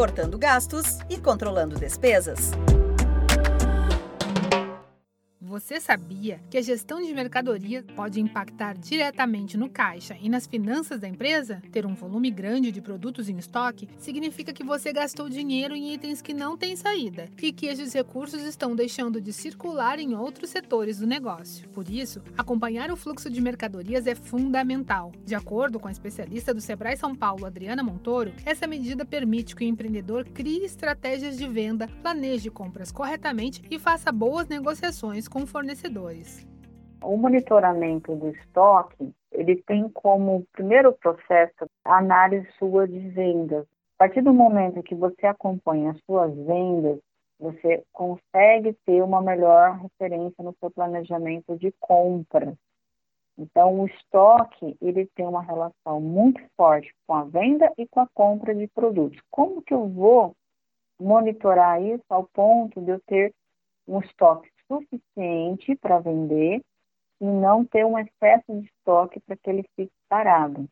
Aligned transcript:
cortando 0.00 0.38
gastos 0.38 0.96
e 1.10 1.18
controlando 1.18 1.78
despesas. 1.78 2.52
Você 5.50 5.80
sabia 5.80 6.40
que 6.48 6.56
a 6.56 6.62
gestão 6.62 7.02
de 7.02 7.12
mercadoria 7.12 7.84
pode 7.96 8.20
impactar 8.20 8.78
diretamente 8.78 9.56
no 9.56 9.68
caixa 9.68 10.16
e 10.22 10.28
nas 10.28 10.46
finanças 10.46 11.00
da 11.00 11.08
empresa? 11.08 11.60
Ter 11.72 11.84
um 11.84 11.92
volume 11.92 12.30
grande 12.30 12.70
de 12.70 12.80
produtos 12.80 13.28
em 13.28 13.36
estoque 13.36 13.88
significa 13.98 14.52
que 14.52 14.62
você 14.62 14.92
gastou 14.92 15.28
dinheiro 15.28 15.74
em 15.74 15.92
itens 15.92 16.22
que 16.22 16.32
não 16.32 16.56
têm 16.56 16.76
saída 16.76 17.28
e 17.42 17.52
que 17.52 17.66
esses 17.66 17.92
recursos 17.92 18.42
estão 18.42 18.76
deixando 18.76 19.20
de 19.20 19.32
circular 19.32 19.98
em 19.98 20.14
outros 20.14 20.50
setores 20.50 20.98
do 20.98 21.06
negócio. 21.08 21.68
Por 21.70 21.90
isso, 21.90 22.22
acompanhar 22.38 22.92
o 22.92 22.96
fluxo 22.96 23.28
de 23.28 23.40
mercadorias 23.40 24.06
é 24.06 24.14
fundamental. 24.14 25.10
De 25.24 25.34
acordo 25.34 25.80
com 25.80 25.88
a 25.88 25.92
especialista 25.92 26.54
do 26.54 26.60
Sebrae 26.60 26.96
São 26.96 27.12
Paulo, 27.12 27.44
Adriana 27.44 27.82
Montoro, 27.82 28.32
essa 28.46 28.68
medida 28.68 29.04
permite 29.04 29.56
que 29.56 29.64
o 29.64 29.68
empreendedor 29.68 30.24
crie 30.26 30.64
estratégias 30.64 31.36
de 31.36 31.48
venda, 31.48 31.88
planeje 32.02 32.50
compras 32.50 32.92
corretamente 32.92 33.60
e 33.68 33.80
faça 33.80 34.12
boas 34.12 34.46
negociações 34.46 35.26
com 35.26 35.39
com 35.40 35.46
fornecedores. 35.46 36.46
O 37.02 37.16
monitoramento 37.16 38.14
do 38.14 38.28
estoque, 38.28 39.10
ele 39.32 39.56
tem 39.62 39.88
como 39.88 40.46
primeiro 40.52 40.92
processo 40.92 41.66
a 41.82 41.96
análise 41.96 42.46
sua 42.58 42.86
de 42.86 42.98
vendas. 43.08 43.64
A 43.94 44.04
partir 44.04 44.20
do 44.20 44.34
momento 44.34 44.82
que 44.82 44.94
você 44.94 45.26
acompanha 45.26 45.92
as 45.92 46.00
suas 46.04 46.34
vendas, 46.34 46.98
você 47.38 47.82
consegue 47.90 48.76
ter 48.84 49.02
uma 49.02 49.22
melhor 49.22 49.78
referência 49.78 50.44
no 50.44 50.54
seu 50.60 50.70
planejamento 50.70 51.56
de 51.56 51.72
compra. 51.80 52.54
Então, 53.38 53.80
o 53.80 53.86
estoque, 53.86 54.76
ele 54.82 55.06
tem 55.14 55.26
uma 55.26 55.40
relação 55.40 56.02
muito 56.02 56.42
forte 56.54 56.92
com 57.06 57.14
a 57.14 57.24
venda 57.24 57.72
e 57.78 57.86
com 57.88 58.00
a 58.00 58.08
compra 58.12 58.54
de 58.54 58.68
produtos. 58.68 59.18
Como 59.30 59.62
que 59.62 59.72
eu 59.72 59.88
vou 59.88 60.34
monitorar 61.00 61.82
isso 61.82 62.04
ao 62.10 62.24
ponto 62.24 62.78
de 62.82 62.90
eu 62.90 63.00
ter 63.06 63.32
um 63.88 64.00
estoque 64.00 64.50
suficiente 64.70 65.74
para 65.76 65.98
vender 65.98 66.62
e 67.20 67.24
não 67.24 67.64
ter 67.64 67.84
um 67.84 67.98
excesso 67.98 68.60
de 68.60 68.66
estoque 68.66 69.18
para 69.20 69.36
que 69.36 69.50
ele 69.50 69.64
fique 69.74 69.92
parado. 70.08 70.68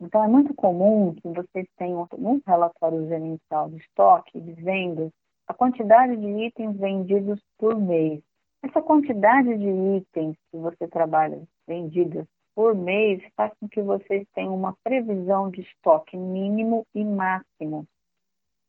Então, 0.00 0.22
é 0.22 0.28
muito 0.28 0.54
comum 0.54 1.14
que 1.14 1.28
vocês 1.28 1.66
tenham 1.76 2.06
um 2.18 2.40
relatório 2.46 3.08
gerencial 3.08 3.68
de 3.70 3.78
estoque, 3.78 4.40
de 4.40 4.52
vendas, 4.52 5.10
a 5.48 5.54
quantidade 5.54 6.16
de 6.16 6.44
itens 6.44 6.76
vendidos 6.76 7.40
por 7.58 7.74
mês. 7.78 8.20
Essa 8.62 8.82
quantidade 8.82 9.56
de 9.56 9.96
itens 9.96 10.36
que 10.50 10.58
você 10.58 10.86
trabalha 10.86 11.42
vendidas 11.66 12.26
por 12.54 12.74
mês 12.74 13.22
faz 13.36 13.52
com 13.58 13.68
que 13.68 13.80
vocês 13.82 14.26
tenham 14.34 14.54
uma 14.54 14.74
previsão 14.82 15.50
de 15.50 15.62
estoque 15.62 16.16
mínimo 16.16 16.86
e 16.94 17.04
máximo. 17.04 17.86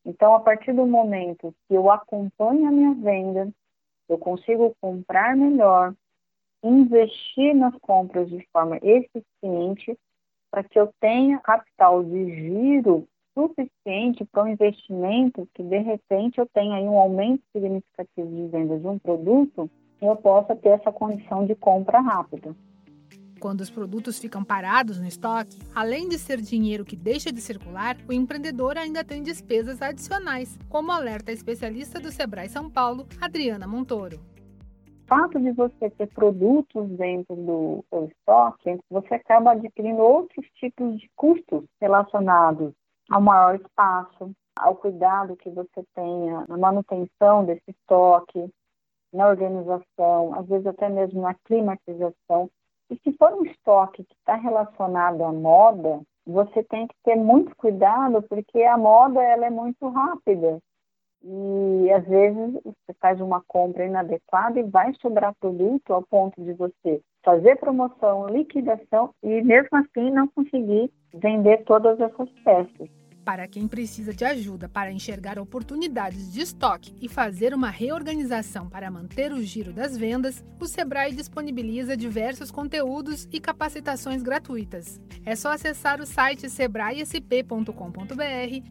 Então, 0.06 0.34
a 0.36 0.40
partir 0.40 0.74
do 0.74 0.86
momento 0.86 1.54
que 1.68 1.74
eu 1.74 1.92
acompanho 1.92 2.68
a 2.68 2.72
minha 2.72 2.94
venda, 2.94 3.52
eu 4.10 4.18
consigo 4.18 4.76
comprar 4.82 5.36
melhor, 5.36 5.94
investir 6.64 7.56
nas 7.56 7.76
compras 7.78 8.30
de 8.30 8.46
forma 8.52 8.78
eficiente 8.78 9.98
para 10.50 10.64
que 10.64 10.80
eu 10.80 10.90
tenha 11.00 11.40
capital 11.40 12.04
de 12.04 12.26
giro 12.36 13.08
suficiente 13.34 14.26
para 14.26 14.44
um 14.44 14.48
investimento 14.48 15.48
que 15.54 15.62
de 15.62 15.78
repente 15.78 16.40
eu 16.40 16.48
tenha 16.48 16.78
aí 16.78 16.86
um 16.86 16.98
aumento 16.98 17.44
significativo 17.52 18.28
de 18.28 18.48
venda 18.48 18.80
de 18.80 18.88
um 18.88 18.98
produto 18.98 19.70
e 20.02 20.06
eu 20.06 20.16
possa 20.16 20.56
ter 20.56 20.70
essa 20.70 20.92
condição 20.92 21.46
de 21.46 21.54
compra 21.54 22.00
rápida. 22.00 22.56
Quando 23.40 23.62
os 23.62 23.70
produtos 23.70 24.18
ficam 24.18 24.44
parados 24.44 25.00
no 25.00 25.06
estoque, 25.06 25.60
além 25.76 26.10
de 26.10 26.18
ser 26.18 26.42
dinheiro 26.42 26.84
que 26.84 26.96
deixa 26.96 27.32
de 27.32 27.40
circular, 27.40 27.96
o 28.08 28.14
empreendedor 28.14 28.78
ainda 28.78 29.04
tem 29.04 29.22
despesas 29.22 29.80
adicionais, 29.80 30.58
como 30.70 30.92
alerta 30.92 31.30
a 31.30 31.34
especialista 31.34 32.00
do 32.00 32.12
Sebrae 32.12 32.50
São 32.50 32.70
Paulo, 32.70 33.06
Adriana 33.22 33.68
Montoro. 33.68 34.18
O 34.18 35.08
fato 35.08 35.40
de 35.40 35.52
você 35.52 35.90
ter 35.92 36.08
produtos 36.08 36.90
dentro 36.98 37.36
do 37.36 37.86
seu 37.90 38.06
estoque, 38.06 38.80
você 38.90 39.14
acaba 39.14 39.52
adquirindo 39.52 40.02
outros 40.02 40.46
tipos 40.56 41.00
de 41.00 41.10
custos 41.16 41.64
relacionados 41.80 42.74
ao 43.10 43.22
maior 43.22 43.56
espaço, 43.56 44.32
ao 44.58 44.76
cuidado 44.76 45.38
que 45.38 45.50
você 45.52 45.86
tenha 45.94 46.44
na 46.50 46.58
manutenção 46.58 47.46
desse 47.46 47.70
estoque, 47.70 48.52
na 49.14 49.28
organização, 49.28 50.34
às 50.34 50.48
vezes 50.48 50.66
até 50.66 50.90
mesmo 50.90 51.22
na 51.22 51.36
climatização. 51.46 52.50
E 52.90 52.96
se 53.04 53.18
for 53.18 53.34
um 53.34 53.46
estoque 53.46 54.04
que 54.04 54.16
está 54.16 54.36
relacionado 54.36 55.24
à 55.24 55.32
moda, 55.32 56.02
você 56.26 56.64
tem 56.64 56.88
que 56.88 56.96
ter 57.04 57.16
muito 57.16 57.56
cuidado, 57.56 58.22
porque 58.24 58.64
a 58.64 58.78
moda 58.78 59.22
ela 59.22 59.46
é 59.46 59.50
muito 59.50 59.88
rápida. 59.90 60.60
E 61.24 61.92
às 61.92 62.06
vezes 62.06 62.54
você 62.64 62.94
faz 63.02 63.20
uma 63.20 63.42
compra 63.48 63.86
inadequada 63.86 64.60
e 64.60 64.64
vai 64.64 64.94
sobrar 65.02 65.34
produto 65.40 65.94
ao 65.94 66.04
ponto 66.04 66.42
de 66.42 66.54
você 66.54 67.02
fazer 67.24 67.58
promoção, 67.58 68.28
liquidação 68.28 69.14
e 69.24 69.42
mesmo 69.42 69.78
assim 69.78 70.12
não 70.12 70.28
conseguir 70.28 70.92
vender 71.14 71.64
todas 71.66 72.00
essas 72.00 72.30
peças. 72.44 72.90
Para 73.28 73.46
quem 73.46 73.68
precisa 73.68 74.14
de 74.14 74.24
ajuda 74.24 74.70
para 74.70 74.90
enxergar 74.90 75.38
oportunidades 75.38 76.32
de 76.32 76.40
estoque 76.40 76.96
e 77.02 77.10
fazer 77.10 77.54
uma 77.54 77.70
reorganização 77.70 78.70
para 78.70 78.90
manter 78.90 79.34
o 79.34 79.44
giro 79.44 79.74
das 79.74 79.98
vendas, 79.98 80.42
o 80.62 80.66
Sebrae 80.66 81.14
disponibiliza 81.14 81.98
diversos 81.98 82.52
conteúdos 82.52 83.28
e 83.30 83.42
capacitações 83.42 84.24
gratuitas. 84.24 85.02
É 85.26 85.36
só 85.36 85.52
acessar 85.52 86.00
o 86.00 86.06
site 86.06 86.50
sebraesp.com.br, 86.50 87.74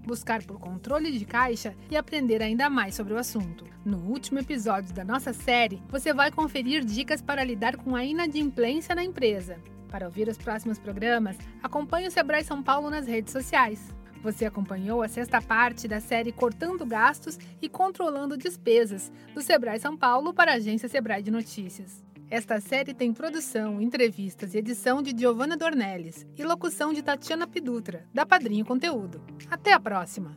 buscar 0.06 0.42
por 0.42 0.58
controle 0.58 1.12
de 1.12 1.26
caixa 1.26 1.74
e 1.90 1.94
aprender 1.96 2.40
ainda 2.42 2.70
mais 2.70 2.94
sobre 2.94 3.12
o 3.12 3.18
assunto. 3.18 3.66
No 3.84 3.98
último 4.08 4.38
episódio 4.38 4.94
da 4.94 5.04
nossa 5.04 5.34
série, 5.34 5.82
você 5.90 6.14
vai 6.14 6.30
conferir 6.30 6.82
dicas 6.82 7.20
para 7.20 7.44
lidar 7.44 7.76
com 7.76 7.94
a 7.94 8.02
inadimplência 8.02 8.94
na 8.94 9.04
empresa. 9.04 9.58
Para 9.90 10.06
ouvir 10.06 10.28
os 10.28 10.38
próximos 10.38 10.78
programas, 10.78 11.36
acompanhe 11.62 12.08
o 12.08 12.10
Sebrae 12.10 12.42
São 12.42 12.62
Paulo 12.62 12.88
nas 12.88 13.06
redes 13.06 13.34
sociais. 13.34 13.94
Você 14.22 14.44
acompanhou 14.44 15.02
a 15.02 15.08
sexta 15.08 15.40
parte 15.40 15.86
da 15.86 16.00
série 16.00 16.32
Cortando 16.32 16.84
Gastos 16.84 17.38
e 17.60 17.68
Controlando 17.68 18.36
Despesas, 18.36 19.12
do 19.34 19.42
Sebrae 19.42 19.78
São 19.78 19.96
Paulo 19.96 20.34
para 20.34 20.52
a 20.52 20.56
agência 20.56 20.88
Sebrae 20.88 21.22
de 21.22 21.30
Notícias. 21.30 22.04
Esta 22.28 22.60
série 22.60 22.92
tem 22.92 23.12
produção, 23.12 23.80
entrevistas 23.80 24.54
e 24.54 24.58
edição 24.58 25.00
de 25.00 25.16
Giovanna 25.16 25.56
Dornelles 25.56 26.26
e 26.36 26.42
locução 26.42 26.92
de 26.92 27.02
Tatiana 27.02 27.46
Pidutra, 27.46 28.04
da 28.12 28.26
Padrinho 28.26 28.64
Conteúdo. 28.64 29.22
Até 29.48 29.72
a 29.72 29.78
próxima! 29.78 30.36